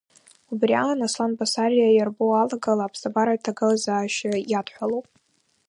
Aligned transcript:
Убри 0.51 0.73
аан, 0.81 0.99
Аслан 1.07 1.31
Басариа 1.39 1.89
иарбоу 1.93 2.31
алагала 2.33 2.83
аԥсабаратә 2.85 3.41
ҭагылазашьа 3.45 4.31
иадҳәалоуп. 4.51 5.07